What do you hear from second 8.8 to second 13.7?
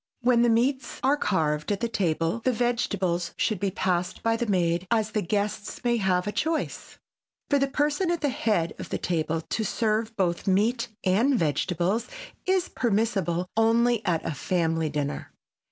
the table to serve both meat and vegetables is permissible